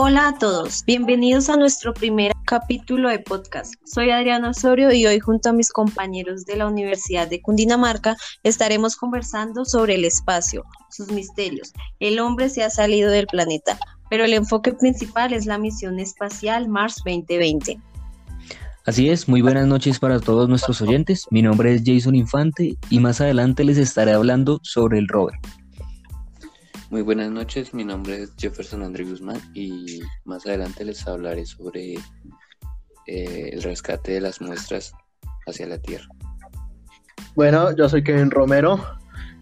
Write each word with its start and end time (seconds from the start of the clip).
Hola 0.00 0.28
a 0.28 0.38
todos, 0.38 0.84
bienvenidos 0.86 1.48
a 1.48 1.56
nuestro 1.56 1.92
primer 1.92 2.30
capítulo 2.46 3.08
de 3.08 3.18
podcast. 3.18 3.74
Soy 3.84 4.10
Adriana 4.10 4.50
Osorio 4.50 4.92
y 4.92 5.04
hoy 5.04 5.18
junto 5.18 5.48
a 5.48 5.52
mis 5.52 5.72
compañeros 5.72 6.44
de 6.44 6.54
la 6.54 6.68
Universidad 6.68 7.26
de 7.26 7.42
Cundinamarca 7.42 8.16
estaremos 8.44 8.94
conversando 8.94 9.64
sobre 9.64 9.96
el 9.96 10.04
espacio, 10.04 10.62
sus 10.88 11.10
misterios. 11.10 11.72
El 11.98 12.20
hombre 12.20 12.48
se 12.48 12.62
ha 12.62 12.70
salido 12.70 13.10
del 13.10 13.26
planeta, 13.26 13.76
pero 14.08 14.24
el 14.24 14.34
enfoque 14.34 14.72
principal 14.72 15.32
es 15.32 15.46
la 15.46 15.58
misión 15.58 15.98
espacial 15.98 16.68
Mars 16.68 17.02
2020. 17.04 17.80
Así 18.86 19.10
es, 19.10 19.26
muy 19.26 19.42
buenas 19.42 19.66
noches 19.66 19.98
para 19.98 20.20
todos 20.20 20.48
nuestros 20.48 20.80
oyentes. 20.80 21.26
Mi 21.32 21.42
nombre 21.42 21.74
es 21.74 21.82
Jason 21.84 22.14
Infante 22.14 22.76
y 22.88 23.00
más 23.00 23.20
adelante 23.20 23.64
les 23.64 23.78
estaré 23.78 24.12
hablando 24.12 24.60
sobre 24.62 25.00
el 25.00 25.08
rover. 25.08 25.34
Muy 26.90 27.02
buenas 27.02 27.30
noches, 27.30 27.74
mi 27.74 27.84
nombre 27.84 28.22
es 28.22 28.32
Jefferson 28.38 28.82
André 28.82 29.04
Guzmán 29.04 29.38
y 29.52 30.00
más 30.24 30.46
adelante 30.46 30.86
les 30.86 31.06
hablaré 31.06 31.44
sobre 31.44 31.96
eh, 33.06 33.50
el 33.52 33.62
rescate 33.62 34.12
de 34.12 34.22
las 34.22 34.40
muestras 34.40 34.94
hacia 35.46 35.66
la 35.66 35.76
Tierra. 35.76 36.08
Bueno, 37.34 37.76
yo 37.76 37.90
soy 37.90 38.02
Kevin 38.02 38.30
Romero 38.30 38.82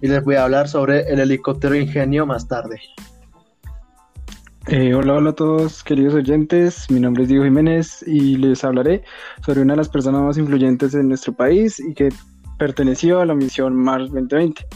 y 0.02 0.08
les 0.08 0.24
voy 0.24 0.34
a 0.34 0.42
hablar 0.42 0.68
sobre 0.68 1.08
el 1.08 1.20
helicóptero 1.20 1.76
ingenio 1.76 2.26
más 2.26 2.48
tarde. 2.48 2.80
Eh, 4.66 4.92
hola, 4.94 5.14
hola 5.14 5.30
a 5.30 5.34
todos 5.34 5.84
queridos 5.84 6.14
oyentes, 6.14 6.90
mi 6.90 6.98
nombre 6.98 7.22
es 7.22 7.28
Diego 7.28 7.44
Jiménez 7.44 8.02
y 8.08 8.38
les 8.38 8.64
hablaré 8.64 9.04
sobre 9.44 9.60
una 9.60 9.74
de 9.74 9.78
las 9.78 9.88
personas 9.88 10.20
más 10.22 10.36
influyentes 10.36 10.94
en 10.94 11.06
nuestro 11.06 11.32
país 11.32 11.78
y 11.78 11.94
que 11.94 12.08
perteneció 12.58 13.20
a 13.20 13.26
la 13.26 13.34
misión 13.34 13.76
Mars 13.76 14.10
2020. 14.10 14.66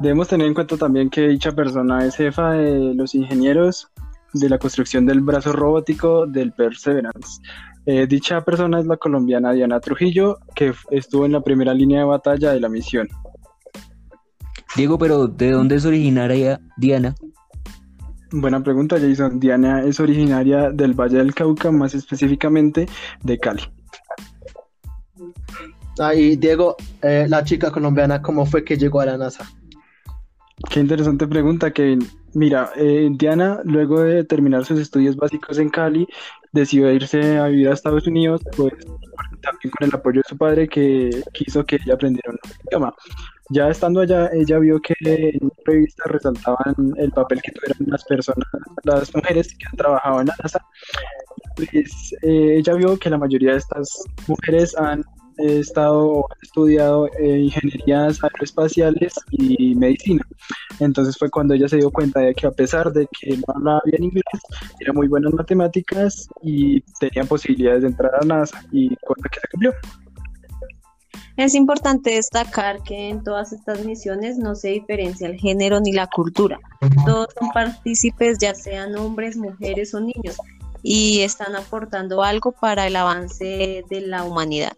Debemos 0.00 0.28
tener 0.28 0.46
en 0.46 0.54
cuenta 0.54 0.76
también 0.76 1.08
que 1.08 1.28
dicha 1.28 1.52
persona 1.52 2.04
es 2.04 2.16
jefa 2.16 2.52
de 2.52 2.94
los 2.94 3.14
ingenieros 3.14 3.88
de 4.32 4.48
la 4.48 4.58
construcción 4.58 5.06
del 5.06 5.20
brazo 5.20 5.52
robótico 5.52 6.26
del 6.26 6.52
Perseverance. 6.52 7.40
Eh, 7.86 8.06
dicha 8.06 8.44
persona 8.44 8.80
es 8.80 8.86
la 8.86 8.96
colombiana 8.96 9.52
Diana 9.52 9.80
Trujillo, 9.80 10.38
que 10.54 10.72
estuvo 10.90 11.26
en 11.26 11.32
la 11.32 11.42
primera 11.42 11.72
línea 11.72 12.00
de 12.00 12.06
batalla 12.06 12.52
de 12.52 12.60
la 12.60 12.68
misión. 12.68 13.08
Diego, 14.76 14.98
pero 14.98 15.28
¿de 15.28 15.52
dónde 15.52 15.76
es 15.76 15.84
originaria 15.84 16.60
Diana? 16.76 17.14
Buena 18.32 18.62
pregunta, 18.62 18.98
Jason. 18.98 19.38
Diana 19.38 19.84
es 19.84 20.00
originaria 20.00 20.70
del 20.70 20.94
Valle 20.94 21.18
del 21.18 21.34
Cauca, 21.34 21.70
más 21.70 21.94
específicamente 21.94 22.88
de 23.22 23.38
Cali. 23.38 23.62
Ah, 26.00 26.14
y 26.14 26.34
Diego, 26.34 26.74
eh, 27.02 27.26
la 27.28 27.44
chica 27.44 27.70
colombiana, 27.70 28.20
¿cómo 28.20 28.44
fue 28.44 28.64
que 28.64 28.76
llegó 28.76 29.00
a 29.00 29.06
la 29.06 29.16
NASA? 29.16 29.48
Qué 30.70 30.80
interesante 30.80 31.26
pregunta, 31.26 31.72
Kevin. 31.72 32.00
Mira, 32.34 32.72
eh, 32.76 33.08
Diana, 33.12 33.60
luego 33.64 34.00
de 34.00 34.24
terminar 34.24 34.64
sus 34.64 34.80
estudios 34.80 35.14
básicos 35.16 35.58
en 35.58 35.68
Cali, 35.68 36.06
decidió 36.52 36.90
irse 36.92 37.38
a 37.38 37.46
vivir 37.46 37.68
a 37.68 37.74
Estados 37.74 38.06
Unidos, 38.06 38.42
pues 38.56 38.72
también 39.40 39.70
con 39.70 39.88
el 39.88 39.94
apoyo 39.94 40.20
de 40.20 40.28
su 40.28 40.36
padre 40.36 40.66
que 40.68 41.10
quiso 41.32 41.64
que 41.64 41.76
ella 41.76 41.94
aprendiera 41.94 42.30
un 42.30 42.38
idioma. 42.66 42.94
Ya 43.50 43.68
estando 43.68 44.00
allá, 44.00 44.30
ella 44.32 44.58
vio 44.58 44.80
que 44.80 44.94
en 45.00 45.50
revistas 45.64 46.10
resaltaban 46.10 46.74
el 46.96 47.10
papel 47.12 47.42
que 47.42 47.52
tuvieron 47.52 47.86
las 47.86 48.02
personas, 48.04 48.48
las 48.84 49.14
mujeres 49.14 49.54
que 49.56 49.66
han 49.70 49.76
trabajado 49.76 50.20
en 50.22 50.26
la 50.28 50.34
NASA. 50.42 50.64
Pues, 51.56 52.14
eh, 52.22 52.56
ella 52.58 52.74
vio 52.74 52.98
que 52.98 53.10
la 53.10 53.18
mayoría 53.18 53.52
de 53.52 53.58
estas 53.58 54.02
mujeres 54.26 54.76
han 54.76 55.04
he 55.38 55.58
estado, 55.58 56.26
estudiado 56.42 57.08
eh, 57.18 57.38
ingenierías 57.38 58.22
aeroespaciales 58.22 59.14
y 59.30 59.74
medicina. 59.74 60.26
Entonces 60.80 61.16
fue 61.18 61.30
cuando 61.30 61.54
ella 61.54 61.68
se 61.68 61.76
dio 61.76 61.90
cuenta 61.90 62.20
de 62.20 62.34
que 62.34 62.46
a 62.46 62.50
pesar 62.50 62.92
de 62.92 63.06
que 63.18 63.36
no 63.36 63.44
hablaba 63.54 63.82
bien 63.84 64.04
inglés, 64.04 64.24
era 64.80 64.92
muy 64.92 65.08
buena 65.08 65.28
en 65.28 65.36
matemáticas 65.36 66.28
y 66.42 66.80
tenía 67.00 67.24
posibilidades 67.24 67.82
de 67.82 67.88
entrar 67.88 68.12
a 68.20 68.24
NASA 68.24 68.64
y 68.72 68.94
cosa 68.96 69.28
que 69.30 69.40
se 69.40 69.48
cumplió. 69.48 69.72
Es 71.36 71.56
importante 71.56 72.10
destacar 72.10 72.82
que 72.84 73.08
en 73.08 73.24
todas 73.24 73.52
estas 73.52 73.84
misiones 73.84 74.38
no 74.38 74.54
se 74.54 74.68
diferencia 74.68 75.26
el 75.26 75.36
género 75.36 75.80
ni 75.80 75.90
la 75.90 76.06
cultura. 76.06 76.60
Todos 77.04 77.28
son 77.38 77.50
partícipes, 77.50 78.38
ya 78.38 78.54
sean 78.54 78.94
hombres, 78.96 79.36
mujeres 79.36 79.94
o 79.94 80.00
niños, 80.00 80.36
y 80.84 81.22
están 81.22 81.56
aportando 81.56 82.22
algo 82.22 82.52
para 82.52 82.86
el 82.86 82.94
avance 82.94 83.84
de 83.90 84.00
la 84.02 84.22
humanidad. 84.22 84.76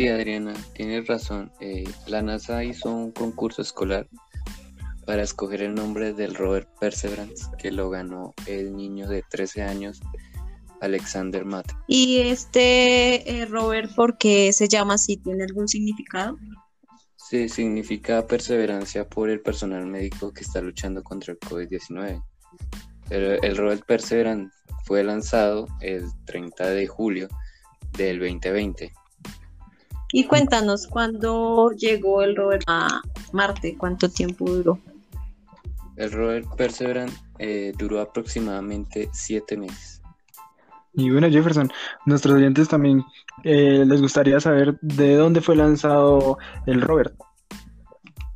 Sí, 0.00 0.08
Adriana, 0.08 0.54
tienes 0.72 1.06
razón. 1.08 1.52
Eh, 1.60 1.84
la 2.06 2.22
NASA 2.22 2.64
hizo 2.64 2.90
un 2.90 3.12
concurso 3.12 3.60
escolar 3.60 4.08
para 5.04 5.22
escoger 5.22 5.60
el 5.60 5.74
nombre 5.74 6.14
del 6.14 6.34
rover 6.34 6.66
Perseverance, 6.80 7.44
que 7.58 7.70
lo 7.70 7.90
ganó 7.90 8.32
el 8.46 8.74
niño 8.74 9.06
de 9.06 9.22
13 9.28 9.60
años, 9.60 10.00
Alexander 10.80 11.44
Matt. 11.44 11.72
¿Y 11.86 12.16
este 12.20 13.30
eh, 13.30 13.44
rover 13.44 13.90
por 13.94 14.16
qué 14.16 14.54
se 14.54 14.68
llama 14.68 14.94
así? 14.94 15.18
¿Tiene 15.18 15.44
algún 15.44 15.68
significado? 15.68 16.38
Sí, 17.16 17.50
significa 17.50 18.26
perseverancia 18.26 19.06
por 19.06 19.28
el 19.28 19.42
personal 19.42 19.84
médico 19.84 20.32
que 20.32 20.44
está 20.44 20.62
luchando 20.62 21.02
contra 21.02 21.34
el 21.34 21.40
COVID-19. 21.40 22.24
El, 23.10 23.38
el 23.44 23.54
rover 23.54 23.84
Perseverance 23.86 24.50
fue 24.86 25.04
lanzado 25.04 25.66
el 25.82 26.04
30 26.24 26.70
de 26.70 26.86
julio 26.86 27.28
del 27.98 28.18
2020 28.18 28.94
y 30.12 30.24
cuéntanos, 30.24 30.86
¿cuándo 30.86 31.70
llegó 31.72 32.22
el 32.22 32.36
rover 32.36 32.60
a 32.66 33.00
Marte? 33.32 33.76
¿Cuánto 33.78 34.08
tiempo 34.08 34.50
duró? 34.50 34.78
El 35.96 36.10
rover 36.10 36.44
Perseverance 36.56 37.16
eh, 37.38 37.72
duró 37.78 38.00
aproximadamente 38.00 39.08
siete 39.12 39.56
meses. 39.56 40.00
Y 40.94 41.10
bueno, 41.10 41.28
Jefferson, 41.30 41.70
nuestros 42.06 42.36
oyentes 42.36 42.68
también 42.68 43.04
eh, 43.44 43.84
les 43.86 44.00
gustaría 44.00 44.40
saber 44.40 44.78
de 44.80 45.14
dónde 45.14 45.40
fue 45.40 45.54
lanzado 45.56 46.38
el 46.66 46.80
rover. 46.80 47.14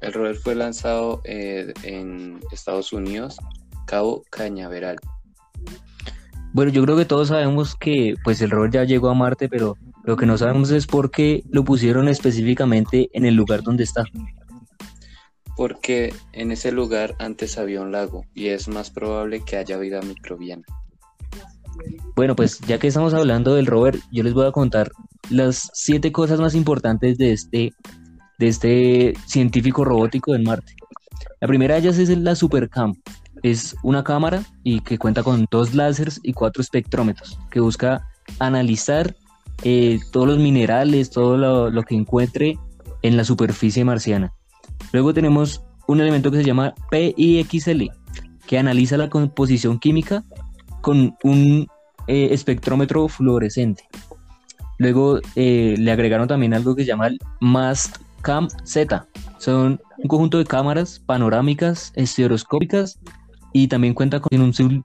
El 0.00 0.12
rover 0.12 0.36
fue 0.36 0.54
lanzado 0.54 1.20
eh, 1.24 1.72
en 1.82 2.38
Estados 2.52 2.92
Unidos, 2.92 3.38
Cabo 3.86 4.22
Cañaveral. 4.30 4.96
Bueno, 6.52 6.70
yo 6.70 6.84
creo 6.84 6.96
que 6.96 7.04
todos 7.04 7.28
sabemos 7.28 7.74
que 7.74 8.14
pues 8.22 8.40
el 8.40 8.50
rover 8.50 8.70
ya 8.70 8.84
llegó 8.84 9.08
a 9.08 9.14
Marte, 9.14 9.48
pero 9.48 9.76
lo 10.04 10.16
que 10.16 10.26
no 10.26 10.36
sabemos 10.36 10.70
es 10.70 10.86
por 10.86 11.10
qué 11.10 11.44
lo 11.50 11.64
pusieron 11.64 12.08
específicamente 12.08 13.08
en 13.12 13.24
el 13.24 13.34
lugar 13.34 13.62
donde 13.62 13.84
está. 13.84 14.04
Porque 15.56 16.12
en 16.32 16.50
ese 16.50 16.72
lugar 16.72 17.14
antes 17.18 17.58
había 17.58 17.80
un 17.80 17.92
lago 17.92 18.26
y 18.34 18.48
es 18.48 18.68
más 18.68 18.90
probable 18.90 19.42
que 19.44 19.56
haya 19.56 19.78
vida 19.78 20.00
microbiana. 20.02 20.64
Bueno, 22.16 22.36
pues 22.36 22.60
ya 22.60 22.78
que 22.78 22.88
estamos 22.88 23.14
hablando 23.14 23.54
del 23.54 23.66
rover, 23.66 23.98
yo 24.12 24.22
les 24.22 24.34
voy 24.34 24.46
a 24.46 24.52
contar 24.52 24.90
las 25.30 25.70
siete 25.72 26.12
cosas 26.12 26.38
más 26.38 26.54
importantes 26.54 27.18
de 27.18 27.32
este, 27.32 27.72
de 28.38 28.48
este 28.48 29.14
científico 29.26 29.84
robótico 29.84 30.34
en 30.34 30.44
Marte. 30.44 30.74
La 31.40 31.48
primera 31.48 31.74
de 31.74 31.80
ellas 31.80 31.98
es 31.98 32.10
la 32.10 32.34
Supercam. 32.34 32.94
Es 33.42 33.76
una 33.82 34.04
cámara 34.04 34.42
y 34.62 34.80
que 34.80 34.98
cuenta 34.98 35.22
con 35.22 35.46
dos 35.50 35.74
láseres 35.74 36.20
y 36.22 36.32
cuatro 36.32 36.62
espectrómetros 36.62 37.38
que 37.50 37.60
busca 37.60 38.06
analizar 38.38 39.14
eh, 39.64 39.98
todos 40.12 40.26
los 40.26 40.38
minerales, 40.38 41.10
todo 41.10 41.38
lo, 41.70 41.82
que 41.84 41.94
encuentre 41.94 42.58
en 43.00 43.16
la 43.16 43.24
superficie 43.24 43.82
marciana. 43.82 44.34
Luego 44.92 45.14
tenemos 45.14 45.64
un 45.86 46.02
elemento 46.02 46.30
que 46.30 46.36
se 46.36 46.44
llama 46.44 46.74
PIXL, 46.90 47.90
que 48.46 48.58
analiza 48.58 48.98
la 48.98 49.08
composición 49.08 49.78
química 49.78 50.22
con 50.82 51.16
un 51.22 51.66
eh, 52.06 52.28
espectrómetro 52.32 53.08
fluorescente. 53.08 53.88
Luego 54.76 55.20
eh, 55.34 55.76
le 55.78 55.90
agregaron 55.90 56.28
también 56.28 56.52
algo 56.52 56.76
que 56.76 56.82
se 56.82 56.88
llama 56.88 57.06
el 57.06 57.18
MAST-CAM 57.40 58.48
Z. 58.64 59.06
Son 59.38 59.80
un 59.96 60.08
conjunto 60.08 60.36
de 60.36 60.44
cámaras 60.44 60.98
panorámicas, 60.98 61.90
estereoscópicas 61.96 62.98
y 63.54 63.68
también 63.68 63.94
cuenta 63.94 64.20
con 64.20 64.40
un 64.42 64.84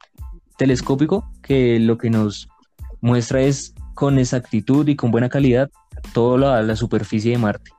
telescópico 0.57 1.29
que 1.41 1.79
lo 1.79 1.97
que 1.97 2.09
nos 2.09 2.47
muestra 3.01 3.41
es 3.41 3.73
con 3.99 4.17
exactitud 4.17 4.87
y 4.87 4.95
con 4.95 5.11
buena 5.11 5.27
calidad 5.27 5.69
toda 6.13 6.63
la, 6.63 6.75
superficie 6.77 7.33
de 7.33 7.37
Marte. 7.37 7.71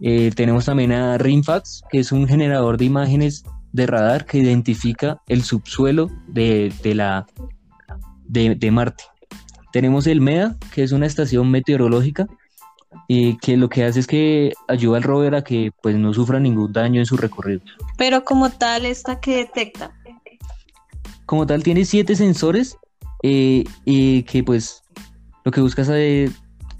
Eh, 0.00 0.30
tenemos 0.34 0.64
también 0.64 0.92
a 0.92 1.18
RIMFAX, 1.18 1.82
que 1.90 1.98
es 1.98 2.10
un 2.10 2.26
generador 2.26 2.78
de 2.78 2.86
imágenes 2.86 3.44
de 3.70 3.86
radar 3.86 4.24
que 4.24 4.38
identifica 4.38 5.20
el 5.28 5.42
subsuelo 5.42 6.08
de, 6.26 6.72
la, 6.94 7.26
de, 8.24 8.70
Marte. 8.70 9.04
Tenemos 9.74 10.06
el 10.06 10.22
MEDA, 10.22 10.56
que 10.72 10.84
es 10.84 10.92
una 10.92 11.04
estación 11.04 11.50
meteorológica 11.50 12.26
y 13.06 13.36
que 13.36 13.58
lo 13.58 13.68
que 13.68 13.84
hace 13.84 14.00
es 14.00 14.06
que 14.06 14.54
ayuda 14.68 14.96
al 14.96 15.02
rover 15.02 15.34
a 15.34 15.44
que 15.44 15.70
pues, 15.82 15.96
no 15.96 16.14
sufra 16.14 16.40
ningún 16.40 16.72
daño 16.72 16.98
en 16.98 17.04
su 17.04 17.18
recorrido. 17.18 17.60
Pero 17.98 18.24
como 18.24 18.48
tal, 18.48 18.86
¿esta 18.86 19.20
que 19.20 19.36
detecta? 19.36 19.92
Como 21.26 21.46
tal, 21.46 21.62
tiene 21.62 21.84
siete 21.84 22.16
sensores 22.16 22.78
eh, 23.22 23.64
y 23.84 24.22
que 24.22 24.42
pues 24.42 24.82
lo 25.44 25.50
que 25.50 25.60
busca 25.60 25.82
es 25.82 26.32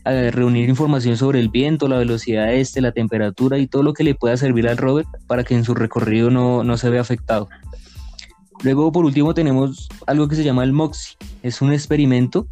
eh, 0.05 0.31
reunir 0.32 0.69
información 0.69 1.17
sobre 1.17 1.38
el 1.38 1.49
viento, 1.49 1.87
la 1.87 1.99
velocidad 1.99 2.53
este, 2.53 2.81
la 2.81 2.91
temperatura 2.91 3.59
y 3.59 3.69
todo 3.69 3.85
lo 3.85 3.93
que 3.93 4.03
le 4.03 4.17
pueda 4.17 4.37
servir 4.37 4.69
al 4.69 4.76
rover 4.76 5.06
para 5.29 5.44
que 5.44 5.55
en 5.55 5.64
su 5.64 5.75
recorrido 5.75 6.31
no, 6.31 6.76
se 6.76 6.91
vea 6.91 7.00
afectado. 7.00 7.49
Luego, 8.64 8.91
por 8.91 9.05
último, 9.05 9.35
tenemos 9.35 9.88
algo 10.06 10.29
que 10.29 10.37
se 10.37 10.44
llama 10.44 10.64
el 10.64 10.73
MOXIE. 10.73 11.17
Es 11.43 11.62
un 11.62 11.73
experimento 11.73 12.47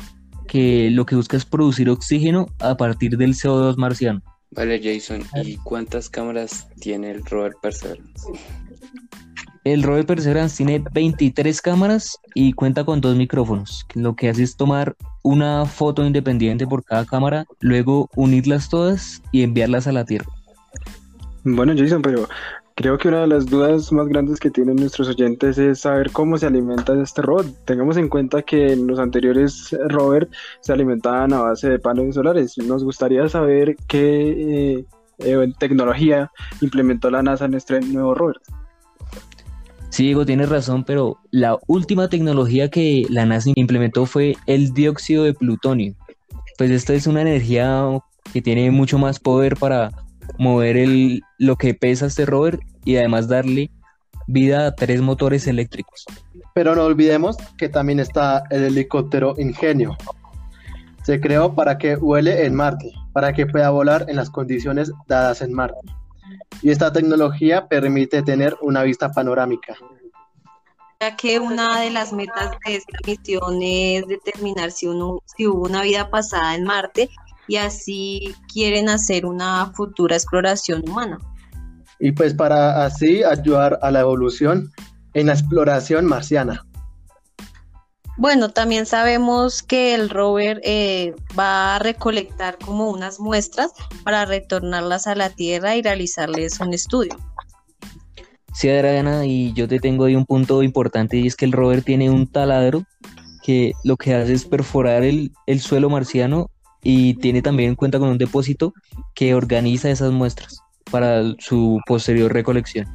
que 0.47 0.91
lo 0.91 1.07
que 1.07 1.17
busca 1.17 1.37
es 1.37 1.45
producir 1.45 1.89
oxígeno 1.91 2.47
a 2.59 2.77
partir 2.77 3.17
del 3.17 3.35
CO2 3.35 3.77
marciano. 3.77 4.23
Vale, 4.53 4.81
Jason, 4.83 5.23
¿y 5.45 5.57
cuántas 5.59 6.09
cámaras 6.09 6.69
tiene 6.81 7.13
el 7.13 7.25
rover 7.25 7.53
Perseverance? 7.63 8.27
El 9.63 9.83
rover 9.83 10.07
Perseverance 10.07 10.57
tiene 10.57 10.83
23 10.93 11.61
cámaras 11.61 12.19
y 12.35 12.55
cuenta 12.55 12.85
con 12.85 13.03
dos 13.03 13.15
micrófonos. 13.17 13.87
Lo 13.95 14.17
que 14.17 14.31
hace 14.31 14.43
es 14.43 14.57
tomar 14.57 14.97
una 15.23 15.67
foto 15.67 16.05
independiente 16.05 16.67
por 16.67 16.83
cada 16.83 17.05
cámara, 17.05 17.45
luego 17.61 18.09
unirlas 18.17 18.71
todas 18.71 19.23
y 19.33 19.43
enviarlas 19.43 19.87
a 19.87 19.93
la 19.93 20.07
Tierra. 20.07 20.27
Bueno, 21.45 21.75
Jason, 21.77 22.01
pero 22.01 22.27
creo 22.75 22.97
que 22.97 23.09
una 23.09 23.21
de 23.21 23.27
las 23.27 23.45
dudas 23.47 23.93
más 23.93 24.09
grandes 24.09 24.41
que 24.41 24.51
tienen 24.51 24.77
nuestros 24.77 25.09
oyentes 25.09 25.59
es 25.59 25.81
saber 25.81 26.11
cómo 26.11 26.39
se 26.39 26.47
alimenta 26.47 26.99
este 27.03 27.21
robot. 27.21 27.47
Tengamos 27.67 27.99
en 27.99 28.09
cuenta 28.09 28.41
que 28.41 28.73
en 28.73 28.87
los 28.87 28.99
anteriores 28.99 29.77
rovers 29.89 30.31
se 30.61 30.73
alimentaban 30.73 31.35
a 31.35 31.43
base 31.43 31.69
de 31.69 31.79
paneles 31.79 32.15
solares. 32.15 32.57
Nos 32.57 32.83
gustaría 32.83 33.29
saber 33.29 33.77
qué 33.89 34.79
eh, 34.79 34.85
eh, 35.19 35.53
tecnología 35.59 36.31
implementó 36.63 37.11
la 37.11 37.23
NASA 37.23 37.45
en 37.45 37.53
este 37.53 37.79
nuevo 37.83 38.15
rover. 38.15 38.41
Sí, 39.91 40.05
Diego, 40.05 40.25
tienes 40.25 40.49
razón, 40.49 40.85
pero 40.85 41.19
la 41.33 41.59
última 41.67 42.09
tecnología 42.09 42.71
que 42.71 43.05
la 43.11 43.27
NASA 43.27 43.51
implementó 43.57 44.07
fue 44.07 44.37
el 44.47 44.73
dióxido 44.73 45.25
de 45.25 45.35
plutonio. 45.35 45.95
Pues 46.57 46.71
esta 46.71 46.95
es 46.95 47.09
una 47.09 47.23
energía 47.23 47.85
que 48.33 48.41
tiene 48.41 48.71
mucho 48.71 48.99
más 48.99 49.19
poder 49.19 49.57
para 49.57 49.91
mover 50.39 50.77
el, 50.77 51.23
lo 51.39 51.57
que 51.57 51.75
pesa 51.75 52.07
este 52.07 52.25
rover 52.25 52.61
y 52.85 52.97
además 52.97 53.27
darle 53.27 53.73
vida 54.29 54.69
a 54.69 54.75
tres 54.77 55.01
motores 55.01 55.49
eléctricos. 55.49 56.05
Pero 56.55 56.77
no 56.77 56.85
olvidemos 56.85 57.37
que 57.59 57.69
también 57.69 57.99
está 57.99 58.45
el 58.51 58.63
helicóptero 58.63 59.35
Ingenio. 59.39 59.97
Se 61.03 61.21
creó 61.21 61.55
para 61.57 61.79
que 61.79 61.97
vuele 61.97 62.47
en 62.47 62.55
Marte, 62.55 62.93
para 63.13 63.33
que 63.33 63.47
pueda 63.47 63.71
volar 63.71 64.07
en 64.09 64.15
las 64.15 64.31
condiciones 64.31 64.93
dadas 65.09 65.43
en 65.43 65.53
Marte 65.53 65.81
y 66.63 66.71
esta 66.71 66.93
tecnología 66.93 67.69
permite 67.69 68.23
tener 68.23 68.57
una 68.61 68.83
vista 68.83 69.11
panorámica. 69.11 69.75
Ya 71.01 71.17
que 71.17 71.39
una 71.39 71.81
de 71.81 71.91
las 71.91 72.13
metas 72.13 72.51
de 72.67 72.77
esta 72.77 72.99
misión 73.07 73.63
es 73.63 74.07
determinar 74.07 74.71
si, 74.71 74.87
uno, 74.87 75.23
si 75.25 75.47
hubo 75.47 75.65
una 75.65 75.83
vida 75.83 76.11
pasada 76.11 76.55
en 76.55 76.65
Marte 76.65 77.09
y 77.49 77.57
así 77.57 78.35
quieren 78.53 78.89
hacer 78.89 79.25
una 79.25 79.73
futura 79.75 80.17
exploración 80.17 80.83
humana. 80.89 81.19
Y 81.99 82.13
pues 82.13 82.35
para 82.35 82.85
así 82.85 83.25
ayudar 83.25 83.79
a 83.83 83.91
la 83.91 84.01
evolución 84.01 84.71
en 85.15 85.27
la 85.27 85.33
exploración 85.33 86.05
marciana. 86.05 86.67
Bueno, 88.17 88.51
también 88.51 88.87
sabemos 88.87 89.63
que 89.63 89.95
el 89.95 90.11
rover 90.11 90.61
eh, 90.65 91.15
va 91.39 91.77
a 91.77 91.79
recolectar 91.79 92.59
como 92.59 92.91
unas 92.91 93.19
muestras 93.19 93.73
para 94.05 94.25
retornarlas 94.27 95.07
a 95.07 95.15
la 95.15 95.31
Tierra 95.31 95.77
y 95.77 95.83
realizarles 95.83 96.61
un 96.61 96.75
estudio. 96.75 97.17
Sí, 98.53 98.69
Adriana, 98.69 99.25
y 99.25 99.53
yo 99.55 99.69
te 99.69 99.79
tengo 99.79 100.05
ahí 100.05 100.17
un 100.17 100.27
punto 100.27 100.63
importante 100.63 101.17
y 101.17 101.27
es 101.27 101.37
que 101.37 101.45
el 101.45 101.53
rover 101.53 101.83
tiene 101.83 102.11
un 102.11 102.27
taladro 102.27 102.85
que 103.43 103.73
lo 103.85 103.97
que 103.97 104.15
hace 104.15 104.35
es 104.35 104.45
perforar 104.45 105.03
el, 105.03 105.33
el 105.47 105.61
suelo 105.61 105.89
marciano 105.89 106.51
y 106.83 107.15
tiene 107.15 107.43
también 107.43 107.71
en 107.71 107.77
cuenta 107.77 107.99
con 107.99 108.09
un 108.09 108.19
depósito 108.19 108.75
que 109.15 109.35
organiza 109.35 109.91
esas 109.91 110.13
muestras 110.13 110.61
para 110.91 111.23
su 111.39 111.81
posterior 111.87 112.33
recolección. 112.33 112.87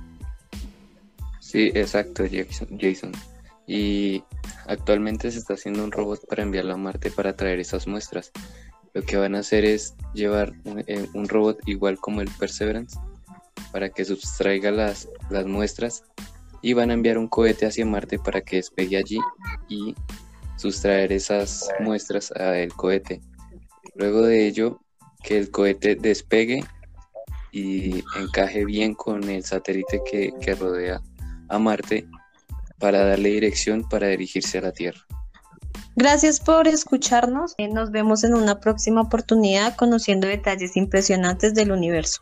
Sí, 1.39 1.71
exacto, 1.73 2.23
Jason. 2.79 3.11
Y 3.67 4.23
actualmente 4.67 5.31
se 5.31 5.39
está 5.39 5.53
haciendo 5.53 5.83
un 5.83 5.91
robot 5.91 6.27
para 6.27 6.43
enviarlo 6.43 6.73
a 6.73 6.77
Marte 6.77 7.11
para 7.11 7.35
traer 7.35 7.59
esas 7.59 7.87
muestras. 7.87 8.31
Lo 8.93 9.01
que 9.03 9.17
van 9.17 9.35
a 9.35 9.39
hacer 9.39 9.65
es 9.65 9.95
llevar 10.13 10.53
un, 10.63 10.83
eh, 10.87 11.07
robot 11.27 11.59
igual 11.67 11.97
como 11.99 12.21
el 12.21 12.29
Perseverance 12.29 12.97
para 13.71 13.89
que 13.89 14.05
sustraiga 14.05 14.71
las, 14.71 15.09
las 15.29 15.45
muestras 15.45 16.03
y 16.61 16.73
van 16.73 16.91
a 16.91 16.93
enviar 16.93 17.17
un 17.17 17.27
cohete 17.27 17.65
hacia 17.65 17.85
Marte 17.85 18.17
para 18.19 18.41
que 18.41 18.57
despegue 18.57 18.97
allí 18.97 19.19
y 19.67 19.93
sustraer 20.57 21.11
esas 21.11 21.67
muestras 21.79 22.31
al 22.31 22.73
cohete. 22.73 23.21
Luego 23.95 24.21
de 24.21 24.47
ello, 24.47 24.79
que 25.23 25.37
el 25.37 25.51
cohete 25.51 25.95
despegue 25.95 26.63
y 27.51 28.03
encaje 28.17 28.65
bien 28.65 28.93
con 28.95 29.23
el 29.29 29.43
satélite 29.43 30.01
que 30.05 30.55
rodea 30.55 31.01
a 31.49 31.59
Marte 31.59 32.07
para 32.79 33.05
darle 33.05 33.29
dirección 33.29 33.87
para 33.87 34.07
dirigirse 34.07 34.57
a 34.57 34.61
la 34.61 34.71
Tierra. 34.71 35.01
Gracias 35.95 36.39
por 36.39 36.67
escucharnos. 36.67 37.55
Nos 37.71 37.91
vemos 37.91 38.23
en 38.23 38.33
una 38.33 38.59
próxima 38.59 39.01
oportunidad 39.01 39.75
conociendo 39.75 40.27
detalles 40.27 40.75
impresionantes 40.75 41.53
del 41.53 41.71
universo. 41.71 42.21